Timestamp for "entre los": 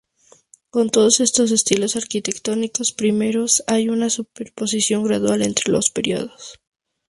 5.43-5.91